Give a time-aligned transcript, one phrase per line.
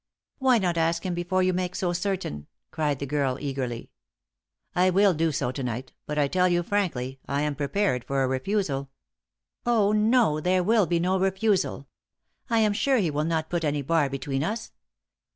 [0.39, 3.91] "Why not ask him before you make so certain?" cried the girl, eagerly.
[4.73, 8.23] "I will do so to night, but I tell you frankly, I am prepared for
[8.23, 8.89] a refusal."
[9.63, 11.87] "Oh, no, there will be no refusal.
[12.49, 14.71] I am sure he will not put any bar between us.